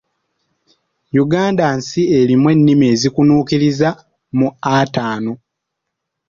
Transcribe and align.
Uganda 1.23 1.65
nsi 1.77 2.01
erimu 2.19 2.47
ennimi 2.53 2.85
ezikunukkiriza 2.93 3.89
mu 4.37 4.47
ataano. 4.75 5.33